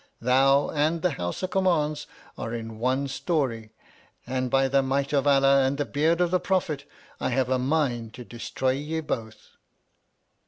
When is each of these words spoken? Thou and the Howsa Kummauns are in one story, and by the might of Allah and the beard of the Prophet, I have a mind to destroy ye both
Thou 0.19 0.69
and 0.71 1.03
the 1.03 1.11
Howsa 1.11 1.47
Kummauns 1.47 2.07
are 2.35 2.55
in 2.55 2.79
one 2.79 3.07
story, 3.07 3.69
and 4.25 4.49
by 4.49 4.67
the 4.67 4.81
might 4.81 5.13
of 5.13 5.27
Allah 5.27 5.61
and 5.63 5.77
the 5.77 5.85
beard 5.85 6.21
of 6.21 6.31
the 6.31 6.39
Prophet, 6.39 6.89
I 7.19 7.29
have 7.29 7.49
a 7.49 7.59
mind 7.59 8.15
to 8.15 8.25
destroy 8.25 8.71
ye 8.71 8.99
both 9.01 9.49